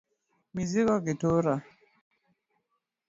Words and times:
Mizigo 0.53 0.95
gi 1.05 1.13
tura 1.21 1.55